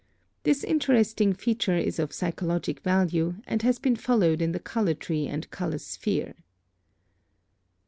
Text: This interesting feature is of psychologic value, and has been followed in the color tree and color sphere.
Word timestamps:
This 0.41 0.63
interesting 0.63 1.31
feature 1.33 1.77
is 1.77 1.99
of 1.99 2.11
psychologic 2.11 2.79
value, 2.79 3.35
and 3.45 3.61
has 3.61 3.77
been 3.77 3.95
followed 3.95 4.41
in 4.41 4.51
the 4.51 4.59
color 4.59 4.95
tree 4.95 5.27
and 5.27 5.47
color 5.51 5.77
sphere. 5.77 6.33